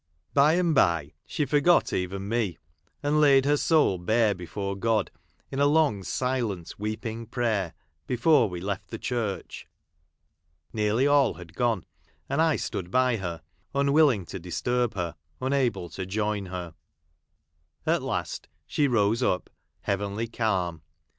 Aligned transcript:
By 0.33 0.53
and 0.53 0.73
by 0.73 1.13
she 1.27 1.45
forgot 1.45 1.93
even 1.93 2.27
me, 2.27 2.57
and 3.03 3.21
laid 3.21 3.45
her 3.45 3.55
soul 3.55 3.99
bare 3.99 4.33
before 4.33 4.75
God, 4.75 5.11
in 5.51 5.59
a 5.59 5.67
long 5.67 6.01
silent 6.01 6.73
weeping 6.79 7.27
prayer, 7.27 7.75
before 8.07 8.49
we 8.49 8.61
left 8.61 8.87
the 8.87 8.97
church. 8.97 9.67
Nearly 10.73 11.05
all 11.05 11.35
had 11.35 11.53
gone— 11.53 11.85
and 12.31 12.41
I 12.41 12.55
stood 12.55 12.89
by 12.89 13.17
her, 13.17 13.43
un 13.75 13.93
willing 13.93 14.25
to 14.25 14.39
disturb 14.39 14.95
her, 14.95 15.15
unable 15.39 15.87
to 15.89 16.07
join 16.07 16.47
her. 16.47 16.73
At 17.85 18.01
last 18.01 18.47
she 18.65 18.87
rose 18.87 19.21
up, 19.21 19.51
heavenly 19.81 20.27
calm. 20.27 20.81